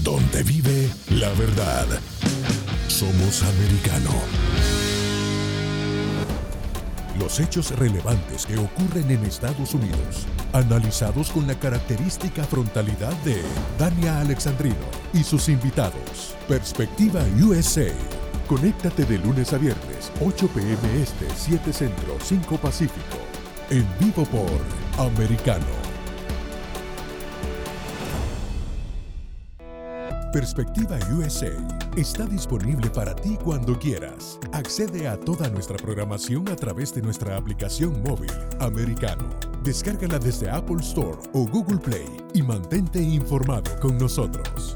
[0.03, 1.87] Donde vive la verdad.
[2.87, 4.11] Somos americano.
[7.17, 13.41] Los hechos relevantes que ocurren en Estados Unidos, analizados con la característica frontalidad de
[13.79, 14.75] Dania Alexandrino
[15.15, 16.35] y sus invitados.
[16.47, 17.91] Perspectiva USA
[18.47, 23.17] Conéctate de lunes a viernes, 8 pm este, 7 centro, 5 pacífico.
[23.69, 24.49] En vivo por
[24.97, 25.65] Americano.
[30.33, 31.51] Perspectiva USA
[31.95, 34.39] está disponible para ti cuando quieras.
[34.51, 39.29] Accede a toda nuestra programación a través de nuestra aplicación móvil Americano.
[39.63, 44.75] Descárgala desde Apple Store o Google Play y mantente informado con nosotros.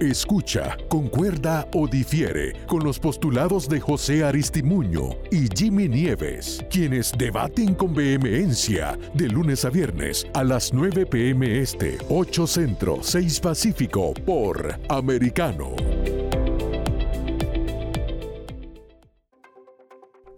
[0.00, 7.74] Escucha, concuerda o difiere con los postulados de José Aristimuño y Jimmy Nieves, quienes debaten
[7.74, 14.14] con vehemencia de lunes a viernes a las 9 pm este, 8 centro, 6 pacífico
[14.24, 15.74] por Americano.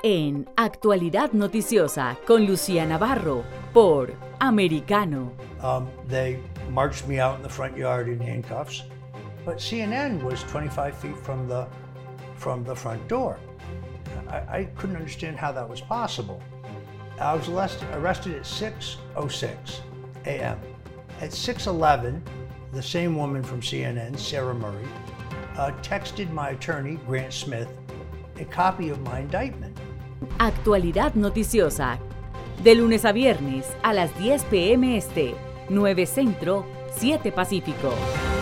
[0.03, 3.45] En Actualidad Noticiosa con Lucía Navarro
[3.75, 5.33] por Americano.
[5.63, 6.39] Um, they
[6.71, 8.85] marched me out in the front yard in handcuffs.
[9.45, 11.67] But CNN was 25 feet from the
[12.37, 13.39] from the front door.
[14.29, 16.43] I, I couldn't understand how that was possible.
[17.21, 17.49] I was
[17.93, 19.81] arrested at 6:06
[20.25, 20.59] a.m.
[21.21, 22.23] At 6:11,
[22.73, 24.89] the same woman from CNN, Sarah Murray,
[25.57, 27.69] uh, texted my attorney, Grant Smith,
[28.39, 29.77] a copy of my indictment.
[30.39, 31.99] Actualidad noticiosa.
[32.63, 34.97] De lunes a viernes a las 10 p.m.
[34.97, 35.35] Este,
[35.69, 38.40] 9 Centro, 7 Pacífico.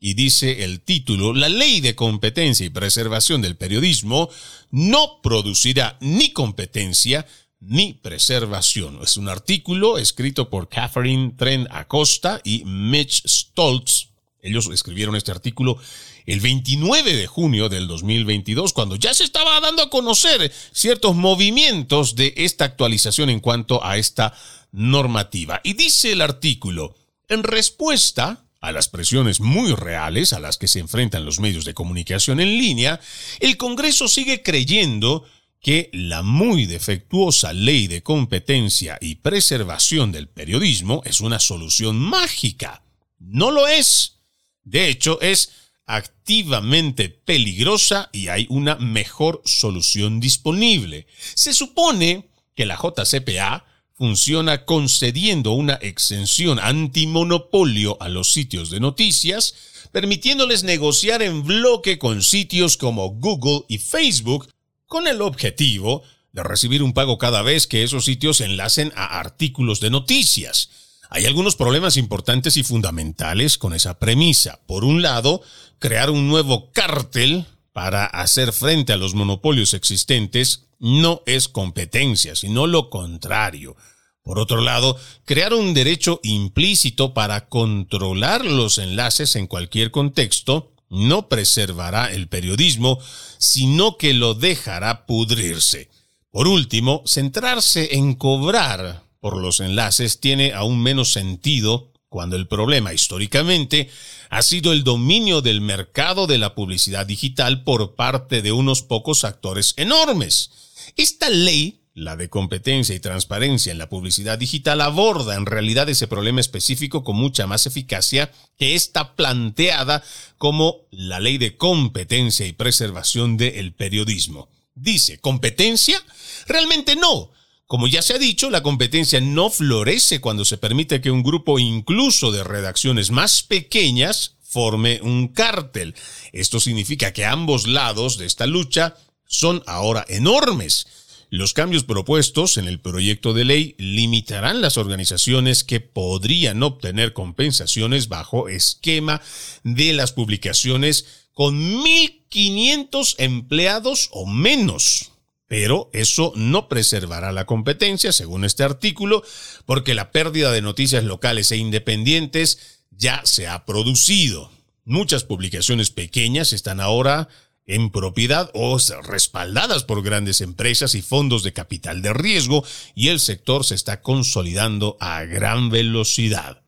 [0.00, 4.30] y dice el título, la ley de competencia y preservación del periodismo
[4.70, 7.26] no producirá ni competencia
[7.60, 9.00] ni preservación.
[9.02, 14.08] Es un artículo escrito por Catherine Trent Acosta y Mitch Stoltz.
[14.40, 15.78] Ellos escribieron este artículo
[16.26, 22.16] el 29 de junio del 2022, cuando ya se estaba dando a conocer ciertos movimientos
[22.16, 24.34] de esta actualización en cuanto a esta
[24.72, 25.60] normativa.
[25.62, 26.96] Y dice el artículo,
[27.28, 31.74] en respuesta a las presiones muy reales a las que se enfrentan los medios de
[31.74, 33.00] comunicación en línea,
[33.40, 35.24] el Congreso sigue creyendo
[35.60, 42.82] que la muy defectuosa ley de competencia y preservación del periodismo es una solución mágica.
[43.18, 44.16] No lo es.
[44.62, 51.06] De hecho, es activamente peligrosa y hay una mejor solución disponible.
[51.34, 53.64] Se supone que la JCPA
[53.94, 59.54] funciona concediendo una exención antimonopolio a los sitios de noticias,
[59.92, 64.48] permitiéndoles negociar en bloque con sitios como Google y Facebook
[64.86, 69.78] con el objetivo de recibir un pago cada vez que esos sitios enlacen a artículos
[69.78, 70.83] de noticias.
[71.14, 74.58] Hay algunos problemas importantes y fundamentales con esa premisa.
[74.66, 75.42] Por un lado,
[75.78, 82.66] crear un nuevo cártel para hacer frente a los monopolios existentes no es competencia, sino
[82.66, 83.76] lo contrario.
[84.24, 91.28] Por otro lado, crear un derecho implícito para controlar los enlaces en cualquier contexto no
[91.28, 92.98] preservará el periodismo,
[93.38, 95.90] sino que lo dejará pudrirse.
[96.32, 102.92] Por último, centrarse en cobrar por los enlaces tiene aún menos sentido cuando el problema
[102.92, 103.88] históricamente
[104.28, 109.24] ha sido el dominio del mercado de la publicidad digital por parte de unos pocos
[109.24, 110.50] actores enormes.
[110.96, 116.06] Esta ley, la de competencia y transparencia en la publicidad digital, aborda en realidad ese
[116.06, 120.02] problema específico con mucha más eficacia que está planteada
[120.36, 124.50] como la ley de competencia y preservación del periodismo.
[124.74, 125.98] Dice, ¿competencia?
[126.46, 127.30] Realmente no
[127.66, 131.58] como ya se ha dicho, la competencia no florece cuando se permite que un grupo
[131.58, 135.94] incluso de redacciones más pequeñas forme un cártel.
[136.32, 138.96] Esto significa que ambos lados de esta lucha
[139.26, 140.86] son ahora enormes.
[141.30, 148.08] Los cambios propuestos en el proyecto de ley limitarán las organizaciones que podrían obtener compensaciones
[148.08, 149.20] bajo esquema
[149.64, 155.13] de las publicaciones con 1.500 empleados o menos.
[155.46, 159.22] Pero eso no preservará la competencia, según este artículo,
[159.66, 164.50] porque la pérdida de noticias locales e independientes ya se ha producido.
[164.84, 167.28] Muchas publicaciones pequeñas están ahora
[167.66, 172.64] en propiedad o respaldadas por grandes empresas y fondos de capital de riesgo
[172.94, 176.62] y el sector se está consolidando a gran velocidad.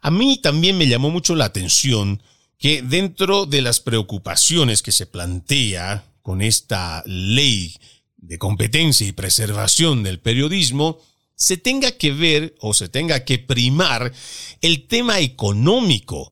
[0.00, 2.22] A mí también me llamó mucho la atención
[2.58, 7.76] que dentro de las preocupaciones que se plantea con esta ley
[8.22, 10.98] de competencia y preservación del periodismo,
[11.34, 14.12] se tenga que ver o se tenga que primar
[14.60, 16.31] el tema económico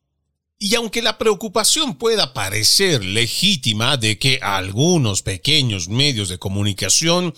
[0.62, 7.32] y aunque la preocupación pueda parecer legítima de que algunos pequeños medios de comunicación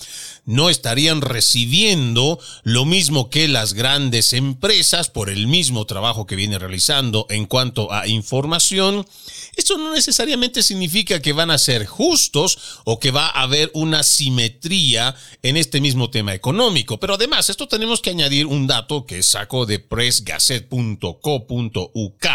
[0.45, 6.59] no estarían recibiendo lo mismo que las grandes empresas por el mismo trabajo que viene
[6.59, 9.07] realizando en cuanto a información,
[9.55, 14.03] esto no necesariamente significa que van a ser justos o que va a haber una
[14.03, 15.15] simetría
[15.45, 16.99] en este mismo tema económico.
[16.99, 22.27] Pero además, esto tenemos que añadir un dato que saco de pressgazette.co.uk,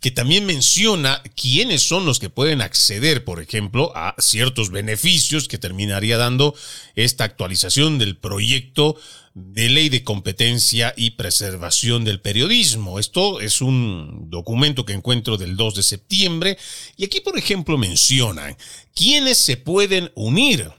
[0.00, 5.58] que también menciona quiénes son los que pueden acceder, por ejemplo, a ciertos beneficios que
[5.58, 6.54] terminaría dando
[6.94, 8.96] esta actualización del proyecto
[9.34, 12.98] de ley de competencia y preservación del periodismo.
[12.98, 16.58] Esto es un documento que encuentro del 2 de septiembre
[16.96, 18.56] y aquí, por ejemplo, mencionan
[18.94, 20.70] quiénes se pueden unir.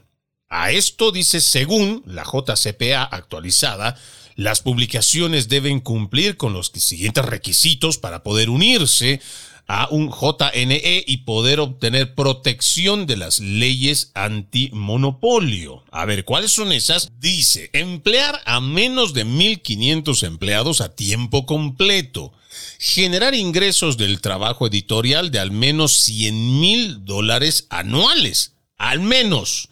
[0.48, 3.96] A esto dice, según la JCPA actualizada,
[4.36, 9.20] las publicaciones deben cumplir con los siguientes requisitos para poder unirse
[9.66, 15.84] a un JNE y poder obtener protección de las leyes antimonopolio.
[15.90, 17.12] A ver, ¿cuáles son esas?
[17.18, 22.32] Dice, emplear a menos de 1.500 empleados a tiempo completo.
[22.78, 28.52] Generar ingresos del trabajo editorial de al menos 100 mil dólares anuales.
[28.76, 29.68] Al menos.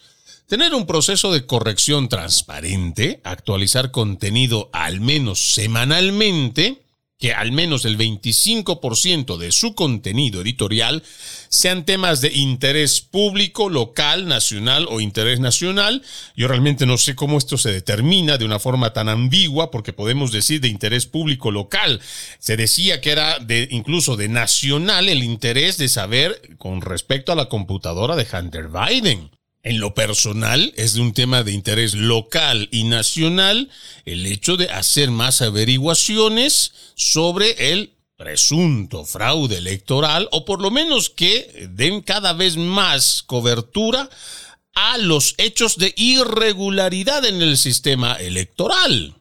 [0.53, 6.83] Tener un proceso de corrección transparente, actualizar contenido al menos semanalmente,
[7.19, 11.05] que al menos el 25% de su contenido editorial
[11.49, 16.03] sean temas de interés público, local, nacional o interés nacional.
[16.37, 20.33] Yo realmente no sé cómo esto se determina de una forma tan ambigua, porque podemos
[20.33, 21.99] decir de interés público local.
[22.39, 27.37] Se decía que era de incluso de nacional el interés de saber con respecto a
[27.37, 29.31] la computadora de Hunter Biden.
[29.65, 33.71] En lo personal, es de un tema de interés local y nacional
[34.05, 41.11] el hecho de hacer más averiguaciones sobre el presunto fraude electoral o por lo menos
[41.11, 44.11] que den cada vez más cobertura
[44.75, 49.15] a los hechos de irregularidad en el sistema electoral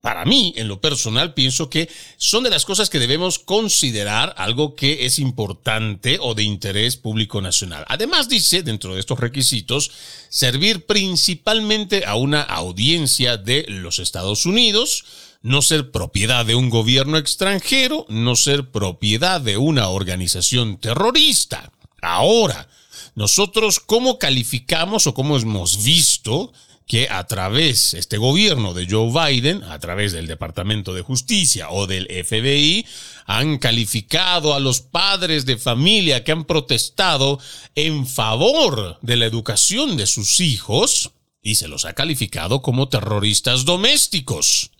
[0.00, 4.74] para mí, en lo personal, pienso que son de las cosas que debemos considerar algo
[4.74, 7.84] que es importante o de interés público nacional.
[7.86, 9.90] Además, dice, dentro de estos requisitos,
[10.30, 15.04] servir principalmente a una audiencia de los Estados Unidos,
[15.42, 21.72] no ser propiedad de un gobierno extranjero, no ser propiedad de una organización terrorista.
[22.00, 22.68] Ahora,
[23.14, 26.52] nosotros, ¿cómo calificamos o cómo hemos visto
[26.90, 31.86] que a través, este gobierno de Joe Biden, a través del Departamento de Justicia o
[31.86, 32.84] del FBI,
[33.26, 37.38] han calificado a los padres de familia que han protestado
[37.76, 43.64] en favor de la educación de sus hijos y se los ha calificado como terroristas
[43.64, 44.72] domésticos.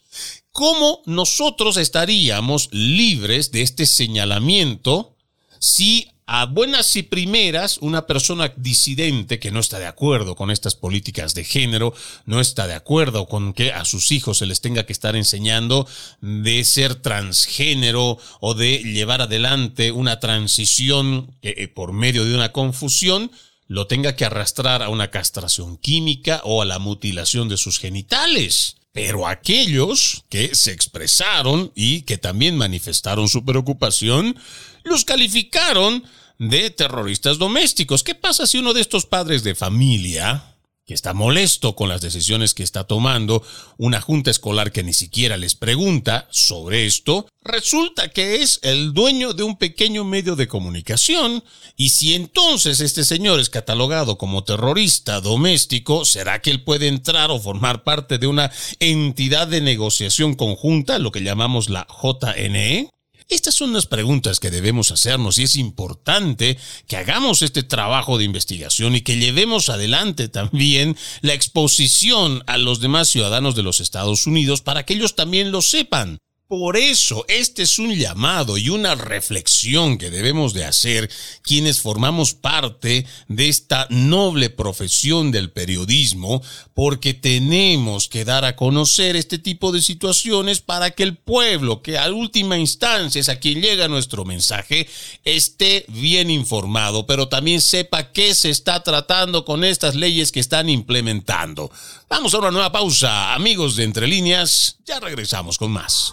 [0.51, 5.15] ¿Cómo nosotros estaríamos libres de este señalamiento
[5.61, 10.77] si a buenas y primeras, una persona disidente que no está de acuerdo con estas
[10.77, 11.93] políticas de género,
[12.25, 15.89] no está de acuerdo con que a sus hijos se les tenga que estar enseñando
[16.21, 22.53] de ser transgénero o de llevar adelante una transición que eh, por medio de una
[22.53, 23.33] confusión
[23.67, 28.77] lo tenga que arrastrar a una castración química o a la mutilación de sus genitales.
[28.93, 34.37] Pero aquellos que se expresaron y que también manifestaron su preocupación,
[34.85, 36.05] los calificaron
[36.41, 38.03] de terroristas domésticos.
[38.03, 42.55] ¿Qué pasa si uno de estos padres de familia, que está molesto con las decisiones
[42.55, 43.43] que está tomando
[43.77, 49.35] una junta escolar que ni siquiera les pregunta sobre esto, resulta que es el dueño
[49.35, 51.45] de un pequeño medio de comunicación,
[51.77, 57.31] y si entonces este señor es catalogado como terrorista doméstico, ¿será que él puede entrar
[57.31, 62.89] o formar parte de una entidad de negociación conjunta, lo que llamamos la JNE?
[63.31, 66.59] Estas son las preguntas que debemos hacernos y es importante
[66.89, 72.81] que hagamos este trabajo de investigación y que llevemos adelante también la exposición a los
[72.81, 76.19] demás ciudadanos de los Estados Unidos para que ellos también lo sepan.
[76.51, 81.09] Por eso, este es un llamado y una reflexión que debemos de hacer
[81.43, 86.43] quienes formamos parte de esta noble profesión del periodismo,
[86.75, 91.99] porque tenemos que dar a conocer este tipo de situaciones para que el pueblo, que
[91.99, 94.89] a última instancia es a quien llega nuestro mensaje,
[95.23, 100.69] esté bien informado, pero también sepa qué se está tratando con estas leyes que están
[100.69, 101.71] implementando.
[102.09, 106.13] Vamos a una nueva pausa, amigos de Entre Líneas, ya regresamos con más.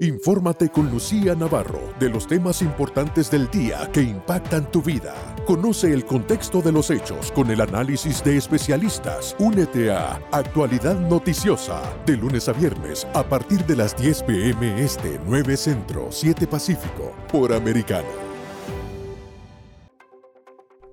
[0.00, 5.14] Infórmate con Lucía Navarro de los temas importantes del día que impactan tu vida.
[5.46, 9.34] Conoce el contexto de los hechos con el análisis de especialistas.
[9.38, 15.18] Únete a Actualidad Noticiosa de lunes a viernes a partir de las 10 pm este
[15.26, 18.08] 9 Centro 7 Pacífico por Americano.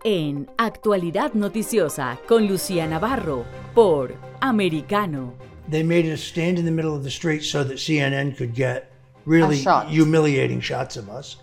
[0.06, 3.44] En Actualidad Noticiosa con Lucía Navarro
[3.76, 5.34] por Americano.
[5.70, 8.93] They made us stand in the middle of the street so that CNN could get
[9.26, 11.38] really humiliating shots of us,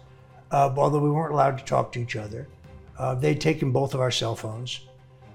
[0.51, 2.49] uh, although we weren't allowed to talk to each other.
[2.99, 4.81] Uh, they'd taken both of our cell phones.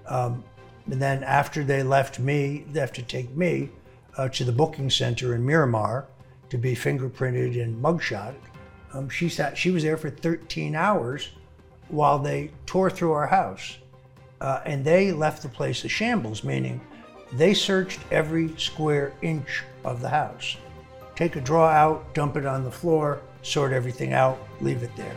[0.08, 0.44] Um,
[0.90, 3.70] and then after they left me, they have to take me
[4.18, 6.08] uh, to the booking center in Miramar
[6.50, 8.36] to be fingerprinted and mugshot.
[8.94, 9.58] Um, she sat.
[9.58, 11.30] She was there for 13 hours
[11.88, 13.78] while they tore through our house,
[14.42, 16.44] uh, and they left the place a shambles.
[16.44, 16.80] Meaning,
[17.34, 20.56] they searched every square inch of the house
[21.16, 25.16] take a draw out, dump it on the floor, sort everything out, leave it there.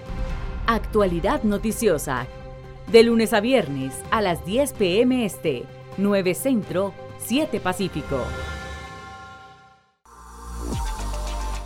[0.66, 2.26] Actualidad noticiosa.
[2.86, 5.64] De lunes a viernes a las 10 pm este,
[5.98, 8.24] 9 Centro, 7 Pacífico.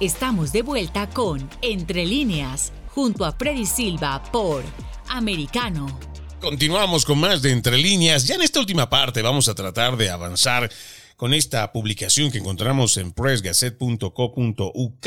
[0.00, 4.64] Estamos de vuelta con Entre líneas, junto a Freddy Silva por
[5.08, 5.86] Americano.
[6.40, 8.26] Continuamos con más de Entre líneas.
[8.26, 10.68] Ya en esta última parte vamos a tratar de avanzar
[11.22, 15.06] con esta publicación que encontramos en pressgazette.co.uk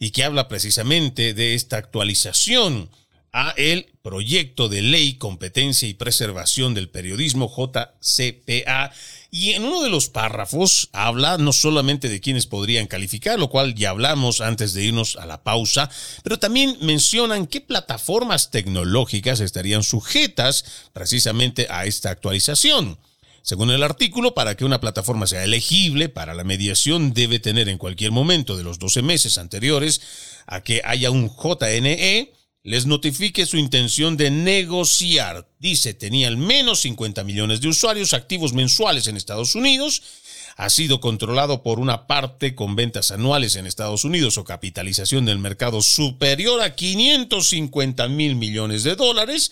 [0.00, 2.90] y que habla precisamente de esta actualización
[3.32, 8.90] a el proyecto de ley competencia y preservación del periodismo JCPA
[9.30, 13.76] y en uno de los párrafos habla no solamente de quienes podrían calificar, lo cual
[13.76, 15.88] ya hablamos antes de irnos a la pausa,
[16.24, 22.98] pero también mencionan qué plataformas tecnológicas estarían sujetas precisamente a esta actualización.
[23.42, 27.76] Según el artículo, para que una plataforma sea elegible para la mediación debe tener en
[27.76, 30.00] cualquier momento de los 12 meses anteriores
[30.46, 32.32] a que haya un JNE,
[32.62, 35.48] les notifique su intención de negociar.
[35.58, 40.02] Dice, tenía al menos 50 millones de usuarios activos mensuales en Estados Unidos,
[40.56, 45.38] ha sido controlado por una parte con ventas anuales en Estados Unidos o capitalización del
[45.38, 49.50] mercado superior a 550 mil millones de dólares,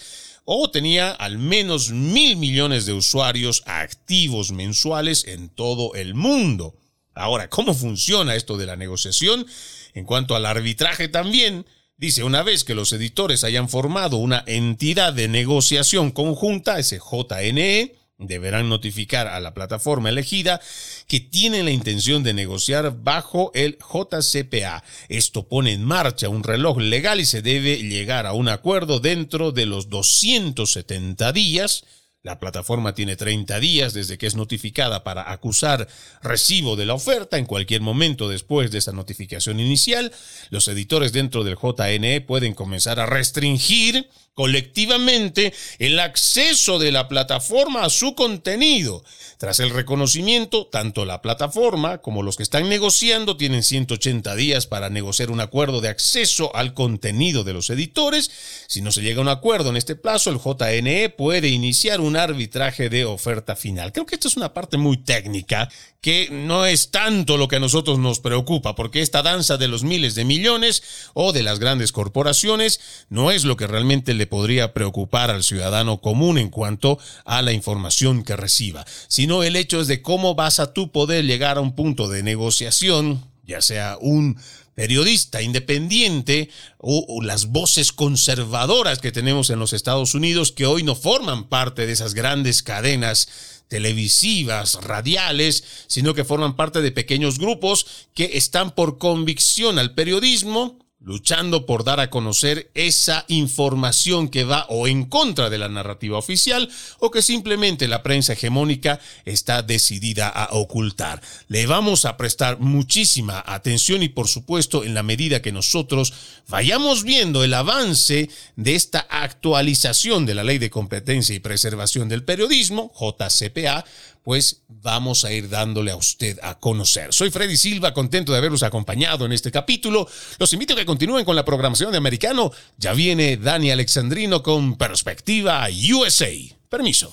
[0.52, 6.74] o tenía al menos mil millones de usuarios activos mensuales en todo el mundo.
[7.14, 9.46] Ahora, ¿cómo funciona esto de la negociación?
[9.94, 11.66] En cuanto al arbitraje también,
[11.98, 17.94] dice, una vez que los editores hayan formado una entidad de negociación conjunta, ese JNE,
[18.20, 20.60] deberán notificar a la plataforma elegida
[21.08, 24.84] que tienen la intención de negociar bajo el JCPA.
[25.08, 29.52] Esto pone en marcha un reloj legal y se debe llegar a un acuerdo dentro
[29.52, 31.84] de los 270 días
[32.22, 35.88] la plataforma tiene 30 días desde que es notificada para acusar
[36.22, 40.12] recibo de la oferta en cualquier momento después de esa notificación inicial.
[40.50, 47.84] Los editores dentro del JNE pueden comenzar a restringir colectivamente el acceso de la plataforma
[47.84, 49.04] a su contenido.
[49.38, 54.88] Tras el reconocimiento, tanto la plataforma como los que están negociando tienen 180 días para
[54.88, 58.30] negociar un acuerdo de acceso al contenido de los editores.
[58.66, 62.09] Si no se llega a un acuerdo en este plazo, el JNE puede iniciar un
[62.16, 63.92] arbitraje de oferta final.
[63.92, 65.68] Creo que esto es una parte muy técnica
[66.00, 69.82] que no es tanto lo que a nosotros nos preocupa, porque esta danza de los
[69.82, 70.82] miles de millones
[71.14, 76.00] o de las grandes corporaciones no es lo que realmente le podría preocupar al ciudadano
[76.00, 80.60] común en cuanto a la información que reciba, sino el hecho es de cómo vas
[80.60, 84.38] a tú poder llegar a un punto de negociación ya sea un
[84.74, 90.94] periodista independiente o, las voces conservadoras que tenemos en los Estados Unidos que hoy no
[90.94, 93.28] forman parte de esas grandes cadenas
[93.68, 100.78] televisivas, radiales, sino que forman parte de pequeños grupos que están por convicción al periodismo
[101.02, 106.18] luchando por dar a conocer esa información que va o en contra de la narrativa
[106.18, 111.22] oficial o que simplemente la prensa hegemónica está decidida a ocultar.
[111.48, 116.12] Le vamos a prestar muchísima atención y por supuesto en la medida que nosotros
[116.48, 122.24] vayamos viendo el avance de esta actualización de la Ley de Competencia y Preservación del
[122.24, 123.84] Periodismo, JCPA,
[124.22, 127.12] pues vamos a ir dándole a usted a conocer.
[127.12, 130.08] Soy Freddy Silva, contento de haberlos acompañado en este capítulo.
[130.38, 132.52] Los invito a que continúen con la programación de Americano.
[132.76, 136.30] Ya viene Dani Alexandrino con Perspectiva USA.
[136.68, 137.12] Permiso.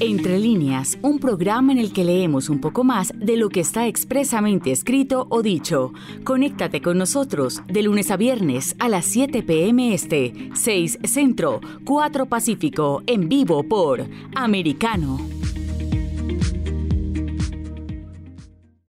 [0.00, 3.86] Entre líneas, un programa en el que leemos un poco más de lo que está
[3.86, 5.92] expresamente escrito o dicho.
[6.24, 9.94] Conéctate con nosotros de lunes a viernes a las 7 p.m.
[9.94, 15.18] Este, 6 Centro, 4 Pacífico, en vivo por Americano.